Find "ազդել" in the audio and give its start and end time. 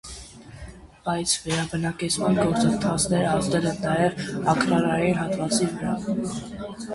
3.35-3.69